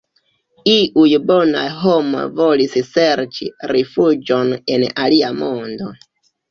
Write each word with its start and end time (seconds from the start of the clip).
Iuj 0.75 1.11
bonaj 1.31 1.65
homoj 1.83 2.25
volis 2.41 2.79
serĉi 2.89 3.51
rifuĝon 3.75 4.59
en 4.79 4.89
alia 5.07 5.35
mondo. 5.41 5.97